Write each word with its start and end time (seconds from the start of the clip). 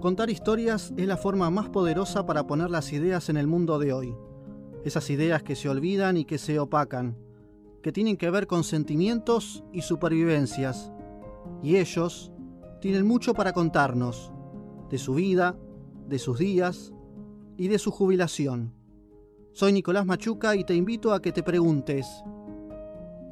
Contar 0.00 0.30
historias 0.30 0.92
es 0.96 1.08
la 1.08 1.16
forma 1.16 1.50
más 1.50 1.70
poderosa 1.70 2.24
para 2.24 2.46
poner 2.46 2.70
las 2.70 2.92
ideas 2.92 3.28
en 3.30 3.36
el 3.36 3.48
mundo 3.48 3.80
de 3.80 3.92
hoy. 3.92 4.14
Esas 4.84 5.10
ideas 5.10 5.42
que 5.42 5.56
se 5.56 5.68
olvidan 5.68 6.16
y 6.16 6.24
que 6.24 6.38
se 6.38 6.60
opacan, 6.60 7.18
que 7.82 7.90
tienen 7.90 8.16
que 8.16 8.30
ver 8.30 8.46
con 8.46 8.62
sentimientos 8.62 9.64
y 9.72 9.82
supervivencias. 9.82 10.92
Y 11.64 11.78
ellos 11.78 12.30
tienen 12.80 13.08
mucho 13.08 13.34
para 13.34 13.52
contarnos, 13.52 14.30
de 14.88 14.98
su 14.98 15.14
vida, 15.14 15.56
de 16.06 16.20
sus 16.20 16.38
días 16.38 16.94
y 17.56 17.66
de 17.66 17.80
su 17.80 17.90
jubilación. 17.90 18.72
Soy 19.52 19.72
Nicolás 19.72 20.06
Machuca 20.06 20.54
y 20.54 20.62
te 20.62 20.76
invito 20.76 21.12
a 21.12 21.20
que 21.20 21.32
te 21.32 21.42
preguntes, 21.42 22.06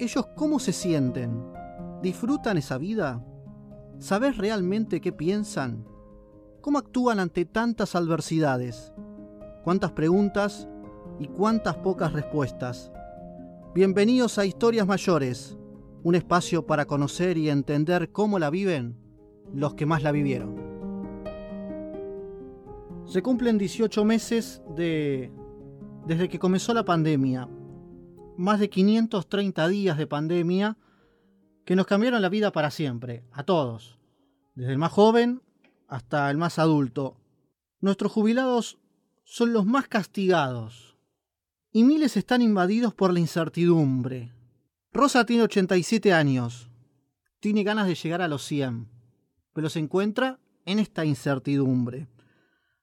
¿ellos 0.01 0.27
cómo 0.35 0.59
se 0.59 0.73
sienten? 0.73 1.45
¿Disfrutan 2.03 2.59
esa 2.59 2.77
vida? 2.77 3.25
¿Sabes 4.01 4.37
realmente 4.37 5.01
qué 5.01 5.13
piensan? 5.13 5.87
¿Cómo 6.67 6.79
actúan 6.79 7.21
ante 7.21 7.45
tantas 7.45 7.95
adversidades? 7.95 8.93
¿Cuántas 9.63 9.93
preguntas 9.93 10.67
y 11.21 11.29
cuántas 11.29 11.77
pocas 11.77 12.13
respuestas? 12.13 12.91
Bienvenidos 13.73 14.37
a 14.37 14.47
Historias 14.47 14.85
Mayores, 14.85 15.57
un 16.03 16.17
espacio 16.17 16.67
para 16.67 16.87
conocer 16.87 17.39
y 17.39 17.51
entender 17.51 18.11
cómo 18.11 18.41
la 18.41 18.51
viven 18.51 18.97
los 19.55 19.75
que 19.75 19.87
más 19.87 20.03
la 20.03 20.11
vivieron. 20.11 20.57
Se 23.05 23.23
cumplen 23.23 23.59
18 23.59 24.05
meses 24.05 24.61
de 24.75 25.31
desde 26.05 26.29
que 26.29 26.41
comenzó 26.41 26.75
la 26.75 26.85
pandemia. 26.85 27.49
Más 28.37 28.59
de 28.59 28.69
530 28.69 29.69
días 29.69 29.97
de 29.99 30.09
pandemia 30.09 30.77
que 31.65 31.77
nos 31.77 31.87
cambiaron 31.87 32.21
la 32.23 32.29
vida 32.29 32.51
para 32.51 32.73
siempre, 32.73 33.23
a 33.31 33.45
todos, 33.45 34.01
desde 34.57 34.73
el 34.73 34.79
más 34.79 34.91
joven 34.91 35.46
hasta 35.89 36.31
el 36.31 36.37
más 36.37 36.59
adulto. 36.59 37.17
Nuestros 37.81 38.13
jubilados 38.13 38.79
son 39.25 39.53
los 39.53 39.67
más 39.67 39.89
castigados 39.89 40.97
y 41.73 41.85
miles 41.85 42.17
están 42.17 42.43
invadidos 42.43 42.95
por 42.95 43.13
la 43.13 43.21
incertidumbre. 43.21 44.33
Rosa 44.93 45.27
tiene 45.27 45.43
87 45.43 46.13
años, 46.13 46.71
tiene 47.41 47.65
ganas 47.65 47.87
de 47.87 47.95
llegar 47.95 48.23
a 48.23 48.29
los 48.29 48.45
100, 48.45 48.89
pero 49.53 49.69
se 49.69 49.81
encuentra 49.81 50.41
en 50.65 50.79
esta 50.79 51.05
incertidumbre. 51.05 52.09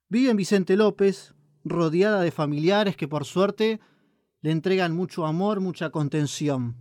Vive 0.09 0.29
en 0.29 0.37
Vicente 0.37 0.75
López, 0.75 1.33
rodeada 1.63 2.21
de 2.21 2.31
familiares 2.31 2.95
que 2.95 3.07
por 3.07 3.25
suerte 3.25 3.79
le 4.41 4.51
entregan 4.51 4.95
mucho 4.95 5.25
amor, 5.25 5.59
mucha 5.59 5.89
contención. 5.89 6.75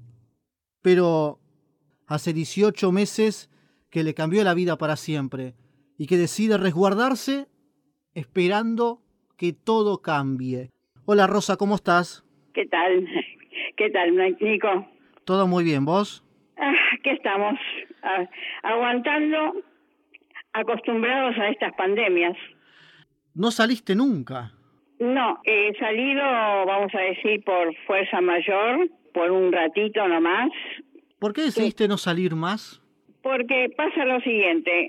Pero 0.82 1.40
hace 2.06 2.32
18 2.32 2.92
meses 2.92 3.48
que 3.88 4.02
le 4.02 4.12
cambió 4.12 4.44
la 4.44 4.52
vida 4.52 4.76
para 4.76 4.96
siempre 4.96 5.54
y 6.02 6.08
que 6.08 6.16
decide 6.16 6.58
resguardarse 6.58 7.46
esperando 8.16 8.98
que 9.38 9.52
todo 9.52 10.02
cambie. 10.02 10.70
Hola 11.04 11.28
Rosa, 11.28 11.56
¿cómo 11.56 11.76
estás? 11.76 12.24
¿Qué 12.52 12.66
tal? 12.66 13.06
¿Qué 13.76 13.88
tal, 13.90 14.16
Nico? 14.40 14.84
Todo 15.24 15.46
muy 15.46 15.62
bien, 15.62 15.84
¿vos? 15.84 16.24
Ah, 16.58 16.74
¿Qué 17.04 17.12
estamos? 17.12 17.54
Ah, 18.02 18.28
aguantando, 18.64 19.62
acostumbrados 20.52 21.38
a 21.38 21.50
estas 21.50 21.72
pandemias. 21.74 22.36
¿No 23.36 23.52
saliste 23.52 23.94
nunca? 23.94 24.50
No, 24.98 25.38
he 25.44 25.72
salido, 25.78 26.24
vamos 26.66 26.92
a 26.96 27.00
decir, 27.00 27.44
por 27.44 27.76
fuerza 27.86 28.20
mayor, 28.20 28.90
por 29.14 29.30
un 29.30 29.52
ratito 29.52 30.08
nomás. 30.08 30.50
¿Por 31.20 31.32
qué 31.32 31.42
decidiste 31.42 31.86
no 31.86 31.96
salir 31.96 32.34
más? 32.34 32.82
Porque 33.22 33.72
pasa 33.76 34.04
lo 34.04 34.18
siguiente, 34.22 34.88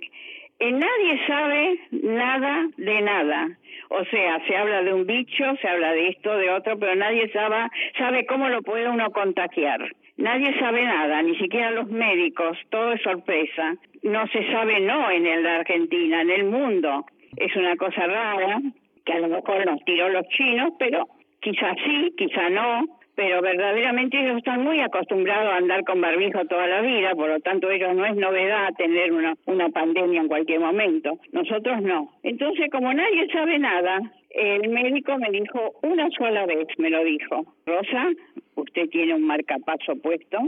eh, 0.63 0.71
nadie 0.71 1.27
sabe 1.27 1.79
nada 1.91 2.67
de 2.77 3.01
nada. 3.01 3.49
O 3.89 4.03
sea, 4.05 4.39
se 4.47 4.55
habla 4.55 4.81
de 4.83 4.93
un 4.93 5.05
bicho, 5.05 5.43
se 5.61 5.67
habla 5.67 5.91
de 5.91 6.09
esto, 6.09 6.35
de 6.37 6.49
otro, 6.49 6.79
pero 6.79 6.95
nadie 6.95 7.29
sabe, 7.31 7.67
sabe 7.97 8.25
cómo 8.25 8.49
lo 8.49 8.61
puede 8.61 8.89
uno 8.89 9.11
contagiar. 9.11 9.81
Nadie 10.17 10.57
sabe 10.59 10.83
nada, 10.83 11.21
ni 11.21 11.35
siquiera 11.37 11.71
los 11.71 11.89
médicos, 11.89 12.57
todo 12.69 12.93
es 12.93 13.01
sorpresa. 13.01 13.75
No 14.03 14.25
se 14.27 14.45
sabe 14.51 14.79
no 14.79 15.09
en 15.11 15.43
la 15.43 15.55
Argentina, 15.57 16.21
en 16.21 16.29
el 16.29 16.45
mundo. 16.45 17.05
Es 17.35 17.55
una 17.55 17.75
cosa 17.75 18.05
rara, 18.05 18.59
que 19.05 19.13
a 19.13 19.19
lo 19.19 19.27
mejor 19.27 19.65
nos 19.65 19.83
tiró 19.85 20.09
los 20.09 20.27
chinos, 20.29 20.73
pero 20.79 21.07
quizás 21.41 21.75
sí, 21.83 22.13
quizá 22.17 22.49
no 22.49 22.85
pero 23.15 23.41
verdaderamente 23.41 24.19
ellos 24.19 24.37
están 24.37 24.63
muy 24.63 24.79
acostumbrados 24.79 25.53
a 25.53 25.57
andar 25.57 25.83
con 25.83 26.01
barbijo 26.01 26.45
toda 26.45 26.67
la 26.67 26.81
vida, 26.81 27.13
por 27.15 27.29
lo 27.29 27.39
tanto 27.39 27.69
ellos 27.69 27.95
no 27.95 28.05
es 28.05 28.15
novedad 28.15 28.73
tener 28.77 29.11
una, 29.11 29.35
una 29.45 29.69
pandemia 29.69 30.21
en 30.21 30.27
cualquier 30.27 30.59
momento. 30.59 31.19
Nosotros 31.31 31.81
no. 31.81 32.09
Entonces, 32.23 32.69
como 32.71 32.93
nadie 32.93 33.27
sabe 33.31 33.59
nada, 33.59 33.99
el 34.31 34.69
médico 34.69 35.17
me 35.17 35.29
dijo 35.29 35.73
una 35.83 36.09
sola 36.17 36.45
vez, 36.45 36.67
me 36.77 36.89
lo 36.89 37.03
dijo, 37.03 37.45
Rosa, 37.65 38.09
usted 38.55 38.89
tiene 38.89 39.13
un 39.13 39.23
marcapaso 39.23 39.95
puesto, 40.01 40.39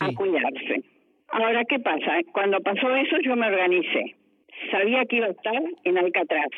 a 0.00 0.12
cuidarse. 0.14 0.82
Ahora, 1.28 1.64
¿qué 1.64 1.78
pasa? 1.78 2.18
Cuando 2.32 2.60
pasó 2.60 2.94
eso 2.96 3.16
yo 3.22 3.36
me 3.36 3.46
organicé. 3.46 4.16
Sabía 4.70 5.04
que 5.04 5.16
iba 5.16 5.26
a 5.26 5.30
estar 5.30 5.62
en 5.84 5.98
Alcatraz. 5.98 6.50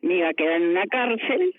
Me 0.00 0.16
iba 0.16 0.28
a 0.28 0.34
quedar 0.34 0.60
en 0.60 0.68
una 0.70 0.86
cárcel, 0.86 1.54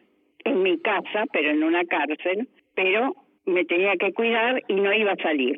en 0.46 0.64
mi 0.64 0.80
casa, 0.80 1.26
pero 1.32 1.50
en 1.52 1.64
una 1.64 1.84
cárcel, 1.86 2.48
pero 2.76 3.16
me 3.46 3.66
tenía 3.66 3.96
que 3.98 4.14
cuidar 4.14 4.62
y 4.68 4.76
no 4.76 4.94
iba 4.94 5.12
a 5.14 5.24
salir. 5.24 5.58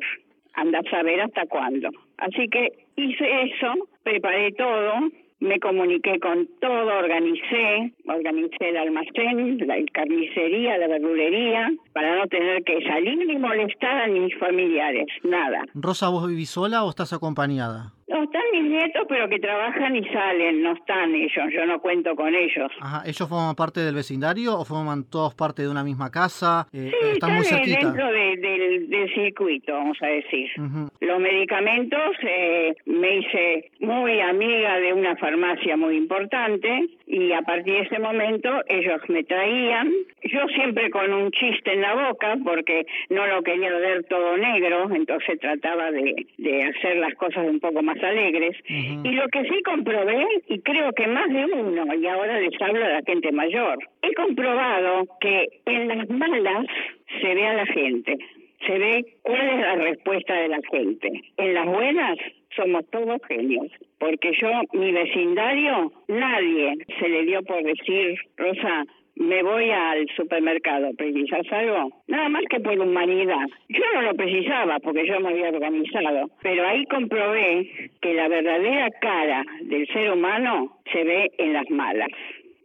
Anda 0.54 0.80
a 0.80 0.90
saber 0.90 1.20
hasta 1.20 1.46
cuándo. 1.46 1.90
Así 2.18 2.48
que 2.48 2.72
hice 2.96 3.42
eso, 3.42 3.74
preparé 4.02 4.52
todo, 4.52 5.10
me 5.40 5.60
comuniqué 5.60 6.18
con 6.18 6.48
todo, 6.60 6.98
organicé, 6.98 7.92
organicé 8.08 8.70
el 8.70 8.76
almacén, 8.78 9.58
la 9.66 9.76
carnicería, 9.92 10.78
la 10.78 10.88
verdulería, 10.88 11.72
para 11.92 12.16
no 12.16 12.26
tener 12.26 12.64
que 12.64 12.82
salir 12.82 13.18
ni 13.18 13.36
molestar 13.36 14.02
a 14.02 14.06
mis 14.06 14.34
familiares, 14.38 15.06
nada. 15.24 15.64
Rosa, 15.74 16.08
¿vos 16.08 16.26
vivís 16.26 16.50
sola 16.50 16.84
o 16.84 16.90
estás 16.90 17.12
acompañada? 17.12 17.92
No, 18.08 18.22
están 18.22 18.42
mis 18.52 18.70
nietos, 18.70 19.04
pero 19.08 19.28
que 19.28 19.40
trabajan 19.40 19.96
y 19.96 20.04
salen, 20.04 20.62
no 20.62 20.74
están 20.74 21.12
ellos, 21.12 21.44
yo 21.52 21.66
no 21.66 21.80
cuento 21.80 22.14
con 22.14 22.32
ellos. 22.32 22.70
Ajá, 22.80 23.02
¿ellos 23.04 23.28
forman 23.28 23.56
parte 23.56 23.80
del 23.80 23.96
vecindario 23.96 24.56
o 24.56 24.64
forman 24.64 25.10
todos 25.10 25.34
parte 25.34 25.62
de 25.62 25.68
una 25.68 25.82
misma 25.82 26.08
casa? 26.12 26.68
Eh, 26.72 26.92
sí, 26.92 27.08
están, 27.14 27.34
muy 27.34 27.44
dentro 27.44 28.06
del, 28.12 29.12
circuito, 29.12 29.72
vamos 29.72 29.98
a 30.02 30.06
decir. 30.06 30.48
Los 31.00 31.20
medicamentos, 31.20 32.16
eh, 32.22 32.74
me 32.86 33.18
hice 33.18 33.72
muy 33.80 34.20
amiga 34.20 34.78
de 34.78 34.92
una 34.92 35.16
farmacia 35.16 35.76
muy 35.76 35.96
importante 35.96 36.88
y 37.06 37.32
a 37.32 37.42
partir 37.42 37.74
de 37.74 37.80
ese 37.82 37.98
momento 37.98 38.48
ellos 38.68 39.00
me 39.08 39.24
traían, 39.24 39.90
yo 40.22 40.46
siempre 40.54 40.90
con 40.90 41.12
un 41.12 41.30
chiste 41.32 41.72
en 41.72 41.80
la 41.80 41.94
boca 41.94 42.36
porque 42.44 42.86
no 43.10 43.26
lo 43.26 43.42
quería 43.42 43.70
ver 43.70 44.04
todo 44.04 44.36
negro, 44.36 44.90
entonces 44.94 45.40
trataba 45.40 45.90
de, 45.90 46.26
de 46.38 46.64
hacer 46.64 46.96
las 46.98 47.14
cosas 47.14 47.46
un 47.48 47.58
poco 47.58 47.82
más 47.82 47.95
alegres. 48.02 48.56
Y 48.68 49.10
lo 49.10 49.28
que 49.28 49.42
sí 49.44 49.62
comprobé, 49.62 50.24
y 50.48 50.60
creo 50.60 50.92
que 50.92 51.06
más 51.06 51.28
de 51.28 51.44
uno, 51.44 51.94
y 51.94 52.06
ahora 52.06 52.40
les 52.40 52.60
hablo 52.60 52.84
a 52.84 52.88
la 52.88 53.02
gente 53.02 53.32
mayor, 53.32 53.78
he 54.02 54.12
comprobado 54.14 55.06
que 55.20 55.48
en 55.66 55.88
las 55.88 56.08
malas 56.08 56.66
se 57.20 57.34
ve 57.34 57.46
a 57.46 57.54
la 57.54 57.66
gente, 57.66 58.16
se 58.66 58.78
ve 58.78 59.04
cuál 59.22 59.48
es 59.48 59.60
la 59.60 59.76
respuesta 59.76 60.34
de 60.34 60.48
la 60.48 60.60
gente. 60.70 61.10
En 61.36 61.54
las 61.54 61.66
buenas 61.66 62.18
somos 62.54 62.88
todos 62.90 63.20
genios, 63.28 63.70
porque 63.98 64.32
yo, 64.40 64.48
mi 64.72 64.92
vecindario, 64.92 65.92
nadie 66.08 66.74
se 66.98 67.08
le 67.08 67.24
dio 67.24 67.42
por 67.42 67.62
decir, 67.62 68.18
Rosa, 68.36 68.84
me 69.16 69.42
voy 69.42 69.70
al 69.70 70.06
supermercado, 70.14 70.92
¿precisas 70.96 71.50
algo? 71.50 71.90
Nada 72.06 72.28
más 72.28 72.42
que 72.50 72.60
por 72.60 72.78
humanidad. 72.78 73.46
Yo 73.68 73.84
no 73.94 74.02
lo 74.02 74.14
precisaba 74.14 74.78
porque 74.80 75.06
yo 75.06 75.18
me 75.20 75.30
había 75.30 75.48
organizado, 75.48 76.30
pero 76.42 76.66
ahí 76.66 76.84
comprobé 76.86 77.90
que 78.00 78.14
la 78.14 78.28
verdadera 78.28 78.90
cara 79.00 79.44
del 79.62 79.86
ser 79.88 80.12
humano 80.12 80.78
se 80.92 81.04
ve 81.04 81.32
en 81.38 81.54
las 81.54 81.68
malas. 81.70 82.10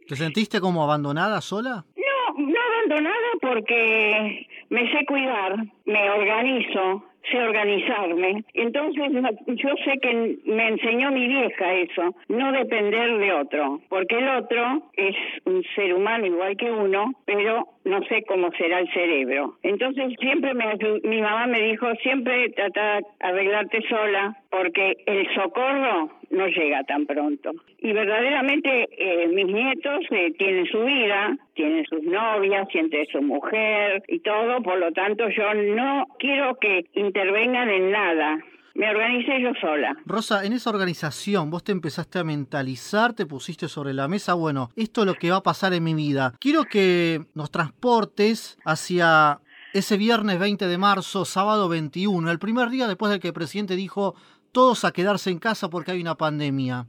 ¿Te 0.06 0.16
sentiste 0.16 0.60
como 0.60 0.82
abandonada 0.82 1.40
sola? 1.40 1.84
No, 1.96 2.38
no 2.38 2.60
abandonada 2.60 3.28
porque 3.40 4.46
me 4.68 4.90
sé 4.92 5.06
cuidar, 5.06 5.56
me 5.86 6.10
organizo, 6.10 7.04
sé 7.30 7.38
organizarme. 7.38 8.44
Entonces, 8.54 9.12
yo 9.46 9.68
sé 9.84 9.98
que 10.00 10.38
me 10.44 10.68
enseñó 10.68 11.10
mi 11.10 11.28
vieja 11.28 11.74
eso, 11.74 12.14
no 12.28 12.52
depender 12.52 13.18
de 13.18 13.32
otro, 13.32 13.80
porque 13.88 14.18
el 14.18 14.28
otro 14.28 14.82
es 14.94 15.16
un 15.44 15.62
ser 15.74 15.94
humano 15.94 16.26
igual 16.26 16.56
que 16.56 16.70
uno, 16.70 17.12
pero 17.24 17.68
no 17.84 18.02
sé 18.04 18.22
cómo 18.24 18.50
será 18.52 18.80
el 18.80 18.92
cerebro. 18.92 19.54
Entonces, 19.62 20.14
siempre 20.20 20.54
me, 20.54 20.76
mi 21.04 21.20
mamá 21.20 21.46
me 21.46 21.60
dijo, 21.60 21.86
siempre 22.02 22.50
trata 22.50 22.98
de 22.98 23.06
arreglarte 23.20 23.82
sola, 23.88 24.36
porque 24.50 24.96
el 25.06 25.26
socorro 25.34 26.10
no 26.32 26.46
llega 26.48 26.82
tan 26.84 27.06
pronto. 27.06 27.52
Y 27.78 27.92
verdaderamente 27.92 28.88
eh, 28.90 29.28
mis 29.28 29.46
nietos 29.46 30.00
eh, 30.10 30.32
tienen 30.38 30.66
su 30.66 30.82
vida, 30.82 31.36
tienen 31.54 31.84
sus 31.84 32.02
novias, 32.02 32.66
tienen 32.68 33.06
su 33.12 33.22
mujer 33.22 34.02
y 34.08 34.20
todo, 34.20 34.62
por 34.62 34.78
lo 34.78 34.90
tanto 34.92 35.28
yo 35.28 35.54
no 35.54 36.06
quiero 36.18 36.56
que 36.56 36.86
intervengan 36.94 37.68
en 37.68 37.90
nada. 37.90 38.38
Me 38.74 38.88
organicé 38.88 39.42
yo 39.42 39.50
sola. 39.60 39.94
Rosa, 40.06 40.46
en 40.46 40.54
esa 40.54 40.70
organización 40.70 41.50
vos 41.50 41.62
te 41.62 41.72
empezaste 41.72 42.18
a 42.18 42.24
mentalizar, 42.24 43.12
te 43.12 43.26
pusiste 43.26 43.68
sobre 43.68 43.92
la 43.92 44.08
mesa, 44.08 44.32
bueno, 44.32 44.70
esto 44.76 45.02
es 45.02 45.06
lo 45.06 45.14
que 45.14 45.30
va 45.30 45.36
a 45.36 45.42
pasar 45.42 45.74
en 45.74 45.84
mi 45.84 45.92
vida. 45.92 46.32
Quiero 46.40 46.64
que 46.64 47.20
nos 47.34 47.50
transportes 47.50 48.58
hacia 48.64 49.40
ese 49.74 49.98
viernes 49.98 50.38
20 50.38 50.66
de 50.66 50.78
marzo, 50.78 51.26
sábado 51.26 51.68
21, 51.68 52.30
el 52.30 52.38
primer 52.38 52.70
día 52.70 52.88
después 52.88 53.12
de 53.12 53.20
que 53.20 53.28
el 53.28 53.34
presidente 53.34 53.76
dijo 53.76 54.14
todos 54.52 54.84
a 54.84 54.92
quedarse 54.92 55.30
en 55.30 55.38
casa 55.38 55.68
porque 55.68 55.92
hay 55.92 56.00
una 56.00 56.14
pandemia. 56.14 56.84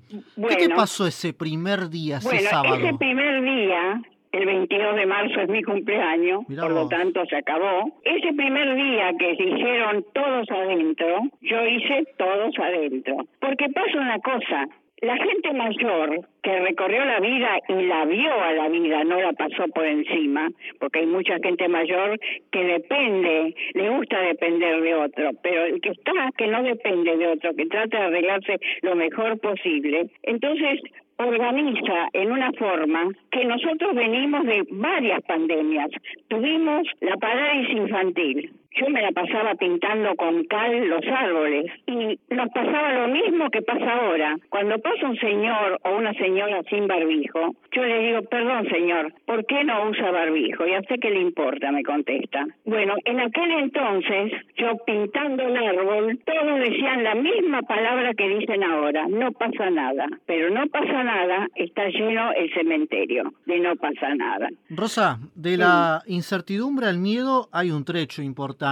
¿Qué 0.50 0.56
te 0.56 0.70
pasó 0.70 1.08
ese 1.08 1.34
primer 1.34 1.90
día, 1.90 2.18
ese 2.18 2.28
bueno, 2.28 2.50
sábado? 2.50 2.76
Ese 2.76 2.94
primer 2.98 3.42
día, 3.42 4.02
el 4.34 4.46
22 4.46 4.96
de 4.96 5.06
marzo 5.06 5.42
es 5.42 5.50
mi 5.50 5.64
cumpleaños, 5.64 6.42
por 6.46 6.72
lo 6.72 6.88
tanto 6.90 7.26
se 7.26 7.38
acabó. 7.38 7.92
Ese 8.04 8.34
primer 8.34 8.76
día 8.76 9.12
que 9.18 9.36
se 9.38 9.44
hicieron 9.44 10.06
todos 10.14 10.50
adentro, 10.52 11.22
yo 11.42 11.66
hice 11.66 12.06
todos 12.18 12.54
adentro. 12.60 13.18
Porque 13.40 13.70
pasa 13.70 13.98
una 13.98 14.20
cosa, 14.20 14.68
la 15.04 15.18
gente 15.18 15.54
mayor 15.54 16.22
que 16.42 16.60
recorrió 16.62 17.04
la 17.04 17.20
vida 17.20 17.60
y 17.68 17.74
la 17.74 18.06
vio 18.06 18.42
a 18.42 18.54
la 18.54 18.70
vida, 18.70 19.04
no 19.04 19.20
la 19.20 19.34
pasó 19.34 19.68
por 19.68 19.86
encima, 19.86 20.50
porque 20.80 21.00
hay 21.00 21.06
mucha 21.08 21.38
gente 21.44 21.68
mayor 21.68 22.18
que 22.52 22.64
depende, 22.64 23.54
le 23.74 23.90
gusta 23.90 24.20
depender 24.22 24.82
de 24.82 24.96
otro, 24.96 25.32
pero 25.42 25.66
el 25.66 25.82
que 25.82 25.90
está, 25.90 26.32
que 26.38 26.48
no 26.48 26.64
depende 26.64 27.18
de 27.18 27.28
otro, 27.28 27.54
que 27.54 27.66
trata 27.66 28.00
de 28.00 28.06
arreglarse 28.06 28.60
lo 28.82 28.96
mejor 28.96 29.40
posible, 29.40 30.10
entonces 30.24 30.80
organiza 31.18 32.08
en 32.14 32.32
una 32.32 32.52
forma 32.54 33.10
que 33.32 33.44
nosotros 33.46 33.94
venimos 33.94 34.46
de 34.46 34.64
varias 34.72 35.22
pandemias. 35.24 35.90
Tuvimos 36.30 36.88
la 37.02 37.18
parálisis 37.18 37.76
infantil, 37.76 38.52
yo 38.76 38.90
me 38.90 39.02
la 39.02 39.12
pasaba 39.12 39.56
pintando 39.56 40.16
con 40.16 40.44
cal 40.46 40.88
los 40.88 41.06
árboles 41.06 41.66
y 41.86 42.20
nos 42.34 42.50
pasaba 42.50 42.94
lo 42.94 43.08
mismo 43.08 43.50
que 43.50 43.62
pasa 43.62 43.92
ahora. 43.94 44.36
Cuando 44.50 44.80
pasa 44.80 45.08
un 45.08 45.18
señor 45.18 45.80
o 45.84 45.96
una 45.96 46.14
señora 46.14 46.62
sin 46.70 46.88
barbijo, 46.88 47.56
yo 47.72 47.84
le 47.84 48.00
digo, 48.00 48.22
perdón 48.24 48.68
señor, 48.70 49.14
¿por 49.26 49.46
qué 49.46 49.64
no 49.64 49.90
usa 49.90 50.12
barbijo? 50.12 50.66
Ya 50.66 50.82
sé 50.84 50.98
que 50.98 51.12
le 51.12 51.22
importa, 51.22 51.72
me 51.72 51.84
contesta. 51.84 52.46
Bueno, 52.66 52.96
en 53.06 53.20
aquel 53.20 53.52
entonces, 53.52 54.32
yo 54.58 54.78
pintando 54.86 55.44
el 55.44 55.58
árbol, 55.58 56.20
todos 56.26 56.60
decían 56.60 57.04
la 57.04 57.16
misma 57.16 57.62
palabra 57.62 58.14
que 58.14 58.28
dicen 58.28 58.64
ahora, 58.64 59.06
no 59.08 59.32
pasa 59.34 59.70
nada. 59.70 60.08
Pero 60.26 60.50
no 60.50 60.66
pasa 60.68 61.04
nada, 61.04 61.48
está 61.56 61.88
lleno 61.90 62.32
el 62.34 62.52
cementerio 62.54 63.34
de 63.46 63.60
no 63.60 63.76
pasa 63.76 64.16
nada. 64.16 64.50
Rosa, 64.70 65.20
de 65.36 65.58
la 65.58 66.02
incertidumbre 66.08 66.88
al 66.88 66.98
miedo 66.98 67.50
hay 67.52 67.72
un 67.72 67.86
trecho 67.86 68.22
importante 68.22 68.63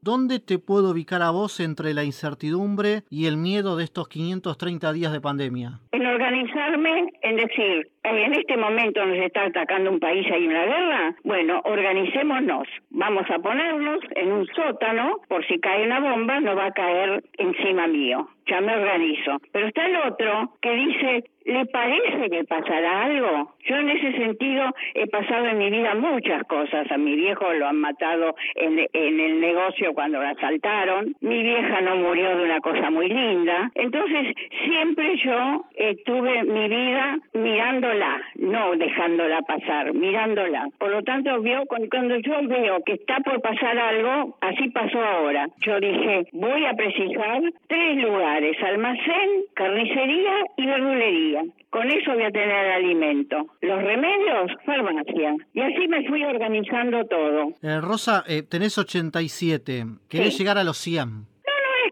¿Dónde 0.00 0.38
te 0.38 0.60
puedo 0.60 0.92
ubicar 0.92 1.20
a 1.22 1.30
vos 1.30 1.58
entre 1.58 1.92
la 1.92 2.04
incertidumbre 2.04 3.02
y 3.10 3.26
el 3.26 3.36
miedo 3.36 3.76
de 3.76 3.82
estos 3.82 4.08
530 4.08 4.92
días 4.92 5.12
de 5.12 5.20
pandemia? 5.20 5.80
En 5.90 6.06
organizarme, 6.06 7.12
en 7.20 7.36
decir, 7.36 7.88
en 8.04 8.32
este 8.34 8.56
momento 8.56 9.04
nos 9.04 9.18
está 9.18 9.46
atacando 9.46 9.90
un 9.90 9.98
país, 9.98 10.24
hay 10.30 10.46
una 10.46 10.64
guerra, 10.64 11.16
bueno, 11.24 11.60
organicémonos, 11.64 12.68
vamos 12.94 13.28
a 13.30 13.38
ponernos 13.38 14.00
en 14.14 14.32
un 14.32 14.46
sótano, 14.46 15.20
por 15.28 15.44
si 15.46 15.58
cae 15.58 15.84
una 15.84 16.00
bomba, 16.00 16.40
no 16.40 16.56
va 16.56 16.66
a 16.66 16.72
caer 16.72 17.22
encima 17.38 17.86
mío, 17.86 18.28
ya 18.46 18.60
me 18.60 18.74
organizo. 18.74 19.38
Pero 19.52 19.66
está 19.66 19.86
el 19.86 19.96
otro 19.96 20.54
que 20.60 20.70
dice, 20.70 21.24
¿Le 21.44 21.66
parece 21.66 22.30
que 22.30 22.44
pasará 22.44 23.04
algo? 23.04 23.52
Yo 23.66 23.76
en 23.76 23.90
ese 23.90 24.12
sentido 24.12 24.64
he 24.94 25.06
pasado 25.06 25.46
en 25.46 25.58
mi 25.58 25.68
vida 25.68 25.94
muchas 25.94 26.42
cosas. 26.44 26.90
A 26.90 26.96
mi 26.96 27.16
viejo 27.16 27.52
lo 27.52 27.68
han 27.68 27.80
matado 27.80 28.34
en, 28.54 28.88
el 28.92 29.40
negocio 29.40 29.92
cuando 29.92 30.20
lo 30.20 30.26
asaltaron. 30.26 31.14
Mi 31.20 31.42
vieja 31.42 31.82
no 31.82 31.96
murió 31.96 32.34
de 32.36 32.44
una 32.44 32.60
cosa 32.60 32.88
muy 32.90 33.08
linda. 33.08 33.70
Entonces 33.74 34.34
siempre 34.64 35.16
yo 35.18 35.64
tuve 36.06 36.44
mi 36.44 36.68
vida 36.68 37.18
mirándola, 37.34 38.22
no 38.36 38.74
dejándola 38.76 39.42
pasar, 39.42 39.92
mirándola. 39.92 40.68
Por 40.78 40.90
lo 40.90 41.02
tanto, 41.02 41.40
vio, 41.42 41.64
cuando 41.66 42.16
yo 42.16 42.40
veo 42.44 42.80
que 42.84 42.94
está 42.94 43.20
por 43.20 43.40
pasar 43.40 43.78
algo, 43.78 44.36
así 44.40 44.68
pasó 44.70 45.00
ahora. 45.02 45.48
Yo 45.60 45.78
dije, 45.80 46.28
voy 46.32 46.64
a 46.64 46.74
precisar 46.74 47.42
tres 47.66 47.96
lugares, 47.96 48.56
almacén, 48.62 49.44
carnicería 49.54 50.34
y 50.56 50.66
verdulería. 50.66 51.42
Con 51.70 51.90
eso 51.90 52.12
voy 52.12 52.22
a 52.22 52.30
tener 52.30 52.72
alimento. 52.72 53.46
Los 53.60 53.82
remedios, 53.82 54.52
farmacia. 54.64 55.34
Y 55.52 55.60
así 55.60 55.88
me 55.88 56.06
fui 56.08 56.22
organizando 56.24 57.04
todo. 57.06 57.48
Eh, 57.62 57.80
Rosa, 57.80 58.24
eh, 58.28 58.42
tenés 58.42 58.78
87. 58.78 59.84
Querés 60.08 60.38
llegar 60.38 60.58
a 60.58 60.64
los 60.64 60.76
100 60.78 61.33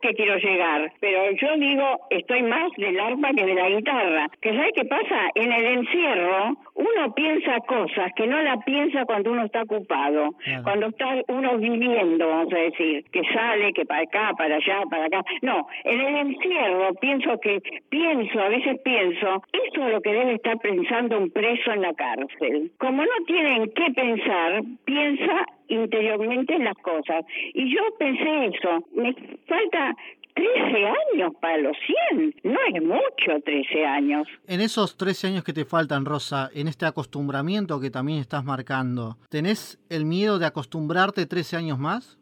que 0.02 0.14
quiero 0.14 0.37
llegar, 0.37 0.93
pero 1.00 1.31
yo 1.31 1.56
digo, 1.56 2.00
estoy 2.10 2.43
más 2.43 2.70
del 2.76 2.99
arpa 2.99 3.31
que 3.34 3.46
de 3.46 3.54
la 3.54 3.70
guitarra. 3.70 4.26
¿Que 4.40 4.50
sabe 4.50 4.72
qué 4.75 4.84
pasa? 4.84 5.31
En 5.34 5.52
el 5.52 5.64
encierro 5.78 6.56
uno 6.75 7.14
piensa 7.14 7.58
cosas 7.60 8.12
que 8.16 8.26
no 8.26 8.43
la 8.43 8.58
piensa 8.58 9.04
cuando 9.04 9.31
uno 9.31 9.44
está 9.44 9.62
ocupado, 9.62 10.31
cuando 10.64 10.87
está 10.88 11.22
uno 11.28 11.58
viviendo, 11.58 12.28
vamos 12.28 12.52
a 12.52 12.56
decir, 12.56 13.04
que 13.12 13.22
sale, 13.32 13.72
que 13.72 13.84
para 13.84 14.02
acá, 14.02 14.32
para 14.37 14.56
allá, 14.56 14.82
para 14.90 15.06
acá. 15.06 15.22
No, 15.43 15.66
en 15.84 16.00
el 16.00 16.16
encierro 16.16 16.94
pienso 16.94 17.38
que, 17.40 17.60
pienso, 17.88 18.40
a 18.40 18.48
veces 18.48 18.81
pienso, 18.84 19.43
eso 19.52 19.87
es 19.87 19.93
lo 19.93 20.00
que 20.00 20.12
debe 20.12 20.34
estar 20.34 20.58
pensando 20.58 21.19
un 21.19 21.31
preso 21.31 21.72
en 21.72 21.82
la 21.82 21.94
cárcel. 21.94 22.72
Como 22.78 23.02
no 23.02 23.25
tienen 23.26 23.70
qué 23.75 23.93
pensar, 23.94 24.62
piensa 24.84 25.46
interiormente 25.72 26.58
las 26.58 26.76
cosas. 26.78 27.24
Y 27.54 27.74
yo 27.74 27.80
pensé 27.98 28.46
eso, 28.46 28.84
me 28.94 29.14
falta 29.46 29.96
13 30.34 30.86
años 30.86 31.32
para 31.40 31.58
los 31.58 31.76
100, 32.10 32.34
no 32.44 32.58
es 32.74 32.82
mucho 32.82 33.40
13 33.44 33.84
años. 33.84 34.26
En 34.48 34.60
esos 34.60 34.96
13 34.96 35.28
años 35.28 35.44
que 35.44 35.52
te 35.52 35.64
faltan, 35.64 36.04
Rosa, 36.04 36.50
en 36.54 36.69
este 36.69 36.86
acostumbramiento 36.86 37.80
que 37.80 37.90
también 37.90 38.19
estás 38.19 38.44
marcando, 38.44 39.16
¿tenés 39.28 39.78
el 39.90 40.04
miedo 40.04 40.38
de 40.38 40.46
acostumbrarte 40.46 41.26
13 41.26 41.56
años 41.56 41.78
más? 41.78 42.19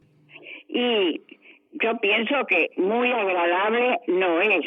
Y 0.68 1.20
yo 1.72 1.98
pienso 2.00 2.46
que 2.46 2.70
muy 2.76 3.10
agradable 3.10 3.98
no 4.08 4.40
es. 4.40 4.66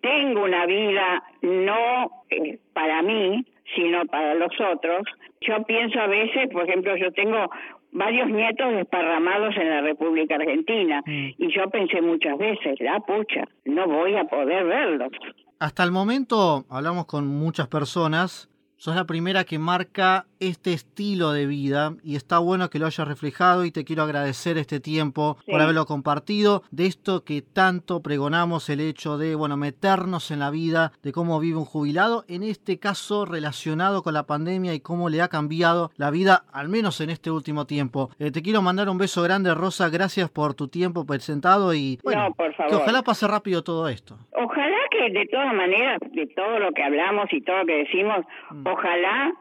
Tengo 0.00 0.44
una 0.44 0.66
vida 0.66 1.22
no 1.42 2.24
eh, 2.30 2.58
para 2.72 3.02
mí, 3.02 3.44
sino 3.74 4.06
para 4.06 4.34
los 4.34 4.52
otros. 4.60 5.02
Yo 5.40 5.62
pienso 5.64 6.00
a 6.00 6.06
veces, 6.06 6.48
por 6.52 6.68
ejemplo, 6.68 6.96
yo 6.96 7.12
tengo 7.12 7.50
varios 7.92 8.28
nietos 8.28 8.72
desparramados 8.72 9.56
en 9.56 9.70
la 9.70 9.80
República 9.80 10.34
Argentina. 10.34 11.02
Mm. 11.06 11.28
Y 11.38 11.54
yo 11.54 11.68
pensé 11.70 12.02
muchas 12.02 12.36
veces, 12.38 12.78
la 12.80 13.00
pucha, 13.00 13.44
no 13.64 13.86
voy 13.86 14.16
a 14.16 14.24
poder 14.24 14.64
verlos. 14.64 15.12
Hasta 15.58 15.82
el 15.82 15.90
momento 15.90 16.64
hablamos 16.70 17.06
con 17.06 17.26
muchas 17.26 17.68
personas. 17.68 18.48
Sos 18.80 18.94
la 18.94 19.06
primera 19.06 19.42
que 19.42 19.58
marca 19.58 20.26
este 20.38 20.72
estilo 20.72 21.32
de 21.32 21.46
vida 21.46 21.94
y 22.04 22.14
está 22.14 22.38
bueno 22.38 22.70
que 22.70 22.78
lo 22.78 22.86
hayas 22.86 23.08
reflejado 23.08 23.64
y 23.64 23.72
te 23.72 23.84
quiero 23.84 24.04
agradecer 24.04 24.56
este 24.56 24.78
tiempo 24.78 25.36
por 25.50 25.60
haberlo 25.60 25.84
compartido 25.84 26.62
de 26.70 26.86
esto 26.86 27.24
que 27.24 27.42
tanto 27.42 28.04
pregonamos 28.04 28.70
el 28.70 28.78
hecho 28.78 29.18
de 29.18 29.34
bueno 29.34 29.56
meternos 29.56 30.30
en 30.30 30.38
la 30.38 30.50
vida 30.50 30.92
de 31.02 31.10
cómo 31.10 31.40
vive 31.40 31.58
un 31.58 31.64
jubilado 31.64 32.24
en 32.28 32.44
este 32.44 32.78
caso 32.78 33.24
relacionado 33.24 34.04
con 34.04 34.14
la 34.14 34.26
pandemia 34.26 34.74
y 34.74 34.80
cómo 34.80 35.08
le 35.08 35.22
ha 35.22 35.28
cambiado 35.28 35.90
la 35.96 36.12
vida 36.12 36.44
al 36.52 36.68
menos 36.68 37.00
en 37.00 37.10
este 37.10 37.32
último 37.32 37.66
tiempo. 37.66 38.10
Eh, 38.20 38.30
te 38.30 38.42
quiero 38.42 38.62
mandar 38.62 38.88
un 38.88 38.98
beso 38.98 39.24
grande 39.24 39.52
Rosa 39.54 39.88
gracias 39.88 40.30
por 40.30 40.54
tu 40.54 40.68
tiempo 40.68 41.04
presentado 41.04 41.74
y 41.74 41.98
bueno 42.04 42.32
que 42.36 42.76
ojalá 42.76 43.02
pase 43.02 43.26
rápido 43.26 43.64
todo 43.64 43.88
esto. 43.88 44.16
Ojalá 44.30 44.76
que 44.90 45.10
de 45.10 45.26
todas 45.26 45.52
maneras 45.52 45.98
de 46.12 46.26
todo 46.28 46.60
lo 46.60 46.70
que 46.72 46.84
hablamos 46.84 47.26
y 47.32 47.40
todo 47.40 47.58
lo 47.58 47.66
que 47.66 47.78
decimos 47.78 48.24
mm. 48.50 48.67
Ojalá 48.72 49.32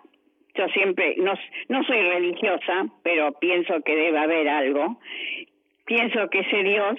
yo 0.58 0.68
siempre, 0.70 1.16
no, 1.18 1.34
no 1.70 1.84
soy 1.84 2.02
religiosa, 2.02 2.88
pero 3.04 3.32
pienso 3.34 3.76
que 3.86 3.96
debe 3.96 4.18
haber 4.18 4.50
algo. 4.50 5.00
Pienso 5.86 6.30
que 6.30 6.40
ese 6.40 6.64
Dios 6.64 6.98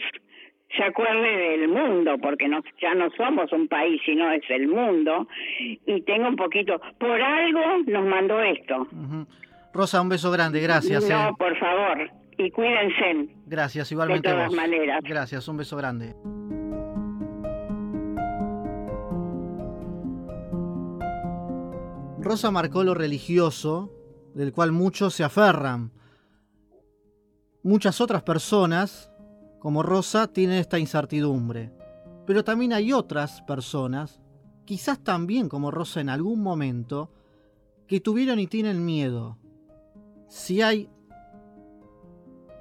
se 0.76 0.84
acuerde 0.84 1.58
del 1.58 1.68
mundo, 1.68 2.18
porque 2.18 2.46
no, 2.46 2.62
ya 2.80 2.94
no 2.94 3.10
somos 3.16 3.52
un 3.52 3.68
país, 3.68 4.00
sino 4.04 4.30
es 4.30 4.48
el 4.50 4.68
mundo, 4.68 5.26
y 5.58 6.02
tengo 6.02 6.28
un 6.28 6.36
poquito, 6.36 6.80
por 6.98 7.20
algo 7.20 7.60
nos 7.86 8.06
mandó 8.06 8.40
esto. 8.40 8.86
Rosa, 9.72 10.00
un 10.00 10.08
beso 10.08 10.30
grande, 10.30 10.60
gracias. 10.60 11.08
No, 11.08 11.30
eh. 11.30 11.32
por 11.38 11.56
favor, 11.58 12.10
y 12.36 12.50
cuídense. 12.50 13.28
Gracias, 13.46 13.90
igualmente. 13.92 14.28
De 14.28 14.34
todas 14.34 14.52
maneras. 14.52 15.00
Gracias, 15.02 15.48
un 15.48 15.56
beso 15.56 15.76
grande. 15.76 16.14
Rosa 22.20 22.50
marcó 22.50 22.82
lo 22.82 22.94
religioso, 22.94 23.92
del 24.34 24.52
cual 24.52 24.72
muchos 24.72 25.14
se 25.14 25.22
aferran. 25.22 25.92
Muchas 27.62 28.00
otras 28.00 28.24
personas, 28.24 29.10
como 29.60 29.84
Rosa, 29.84 30.26
tienen 30.26 30.58
esta 30.58 30.80
incertidumbre. 30.80 31.72
Pero 32.26 32.42
también 32.42 32.72
hay 32.72 32.92
otras 32.92 33.40
personas, 33.42 34.20
quizás 34.64 35.02
también 35.02 35.48
como 35.48 35.70
Rosa 35.70 36.00
en 36.00 36.08
algún 36.08 36.42
momento, 36.42 37.12
que 37.86 38.00
tuvieron 38.00 38.40
y 38.40 38.48
tienen 38.48 38.84
miedo. 38.84 39.38
Si 40.28 40.60
hay 40.60 40.90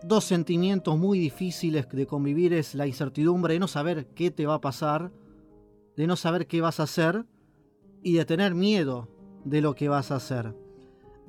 dos 0.04 0.24
sentimientos 0.24 0.98
muy 1.00 1.18
difíciles 1.18 1.90
de 1.90 2.06
convivir 2.06 2.54
es 2.54 2.76
la 2.76 2.86
incertidumbre 2.86 3.56
de 3.56 3.60
no 3.60 3.68
saber 3.68 4.08
qué 4.14 4.30
te 4.30 4.46
va 4.46 4.54
a 4.54 4.62
pasar, 4.62 5.12
de 5.96 6.06
no 6.06 6.16
saber 6.16 6.46
qué 6.46 6.62
vas 6.62 6.80
a 6.80 6.84
hacer 6.84 7.26
y 8.04 8.14
de 8.14 8.24
tener 8.24 8.54
miedo 8.54 9.17
de 9.50 9.62
lo 9.62 9.76
que 9.76 9.90
vas 9.90 10.12
a 10.12 10.16
hacer. 10.16 10.56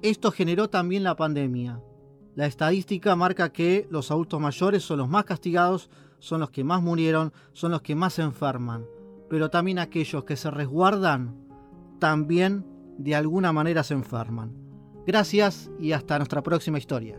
Esto 0.02 0.30
generó 0.30 0.68
también 0.68 1.02
la 1.02 1.16
pandemia. 1.16 1.80
La 2.34 2.46
estadística 2.46 3.16
marca 3.16 3.52
que 3.52 3.86
los 3.90 4.10
adultos 4.10 4.40
mayores 4.40 4.84
son 4.84 4.98
los 4.98 5.08
más 5.08 5.24
castigados, 5.24 5.90
son 6.18 6.40
los 6.40 6.50
que 6.50 6.64
más 6.64 6.82
murieron, 6.82 7.32
son 7.52 7.72
los 7.72 7.82
que 7.82 7.94
más 7.94 8.14
se 8.14 8.22
enferman. 8.22 8.86
Pero 9.28 9.50
también 9.50 9.78
aquellos 9.78 10.24
que 10.24 10.36
se 10.36 10.50
resguardan, 10.50 11.36
también 11.98 12.64
de 12.96 13.14
alguna 13.14 13.52
manera 13.52 13.82
se 13.82 13.94
enferman. 13.94 14.52
Gracias 15.06 15.70
y 15.78 15.92
hasta 15.92 16.18
nuestra 16.18 16.42
próxima 16.42 16.78
historia. 16.78 17.18